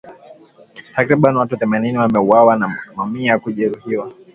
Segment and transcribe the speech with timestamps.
[0.95, 4.11] Takribani watu themanini wameuawa na mamia kujeruhiwa